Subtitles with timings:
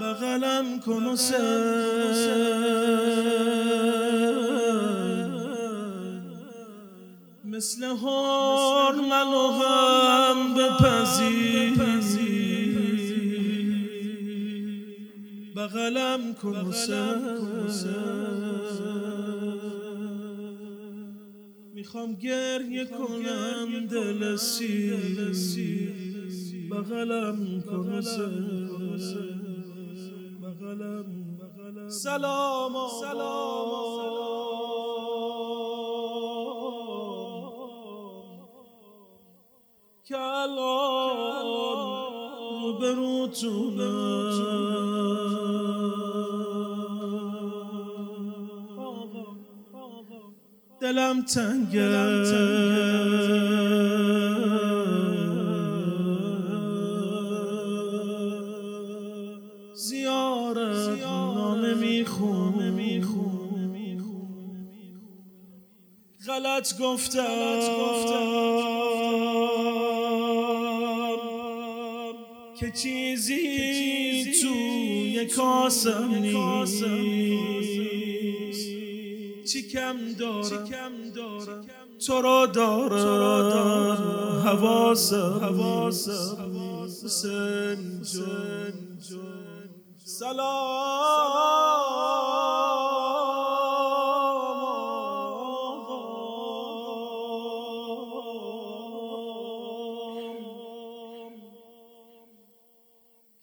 [0.00, 1.16] بغلم کن و
[7.44, 11.78] مثل هار منو هم بپذیر.
[15.56, 16.72] بغلم کن و
[21.74, 24.92] می‌خوام گریه کنم دل سی
[26.70, 29.47] بغلم کن بغلم
[31.88, 33.70] سلام سلام
[40.04, 41.48] که الان
[50.80, 52.18] دلم تنگه.
[60.54, 62.70] زیارت نامه می‌خونه
[66.26, 67.24] غلط گفتم.
[72.60, 76.84] که چیزی توی کاسم نیست.
[79.52, 81.64] چی کم دارم؟
[82.06, 83.48] تو را دارم.
[84.46, 86.52] حواسم حواسم
[87.04, 88.88] حسین جان.
[90.04, 90.78] سلام.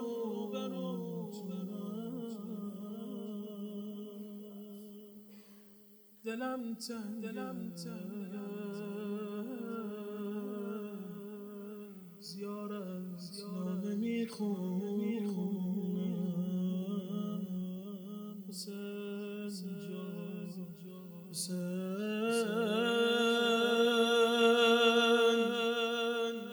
[6.25, 7.23] دلم تنگ.
[7.23, 9.16] دلم تنگ.
[12.27, 13.23] زیارت
[13.55, 15.47] نامه می‌خونم.
[18.49, 20.65] حسین جان
[21.29, 21.57] حسین